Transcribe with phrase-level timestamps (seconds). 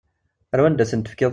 [0.53, 1.29] Ar wanda i ten-tefkiḍ?